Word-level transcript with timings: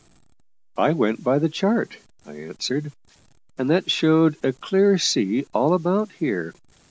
"I 0.77 0.93
went 0.93 1.23
by 1.23 1.37
the 1.37 1.47
chart," 1.47 1.97
I 2.25 2.31
answered, 2.37 2.91
"and 3.59 3.69
that 3.69 3.91
showed 3.91 4.35
a 4.43 4.51
clear 4.51 4.97
sea 4.97 5.45
all 5.53 5.75
about 5.75 6.11
here. 6.13 6.55